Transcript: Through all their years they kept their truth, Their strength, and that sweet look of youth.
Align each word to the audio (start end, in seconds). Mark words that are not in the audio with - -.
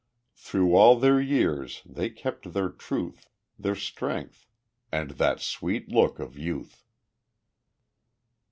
Through 0.33 0.73
all 0.75 0.97
their 0.97 1.21
years 1.21 1.83
they 1.85 2.09
kept 2.09 2.53
their 2.53 2.69
truth, 2.69 3.29
Their 3.59 3.75
strength, 3.75 4.47
and 4.91 5.11
that 5.11 5.41
sweet 5.41 5.89
look 5.89 6.17
of 6.17 6.35
youth. 6.39 6.83